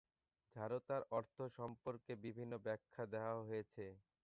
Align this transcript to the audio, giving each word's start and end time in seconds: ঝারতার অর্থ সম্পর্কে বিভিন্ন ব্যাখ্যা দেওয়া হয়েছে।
ঝারতার 0.55 1.01
অর্থ 1.11 1.37
সম্পর্কে 1.57 2.11
বিভিন্ন 2.25 2.53
ব্যাখ্যা 2.65 3.03
দেওয়া 3.13 3.35
হয়েছে। 3.41 3.85